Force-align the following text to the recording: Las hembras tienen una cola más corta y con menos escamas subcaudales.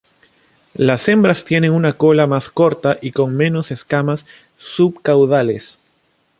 Las 0.73 1.07
hembras 1.09 1.45
tienen 1.45 1.73
una 1.73 1.93
cola 1.93 2.25
más 2.25 2.49
corta 2.49 2.97
y 3.03 3.11
con 3.11 3.37
menos 3.37 3.69
escamas 3.69 4.25
subcaudales. 4.57 5.77